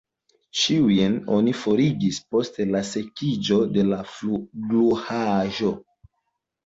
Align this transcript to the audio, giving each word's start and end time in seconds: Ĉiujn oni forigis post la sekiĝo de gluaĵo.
Ĉiujn 0.59 1.17
oni 1.35 1.53
forigis 1.63 2.17
post 2.35 2.59
la 2.77 2.81
sekiĝo 2.93 3.61
de 3.77 3.85
gluaĵo. 4.73 5.79